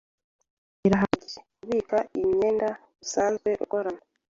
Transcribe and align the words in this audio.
Birahagije, 0.81 1.39
kubika 1.57 1.97
imyenda 2.21 2.67
usanzwe 3.03 3.49
ukorana, 3.63 4.01